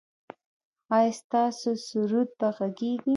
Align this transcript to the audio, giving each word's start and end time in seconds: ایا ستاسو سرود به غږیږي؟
ایا 0.95 1.11
ستاسو 1.19 1.69
سرود 1.87 2.29
به 2.39 2.47
غږیږي؟ 2.55 3.09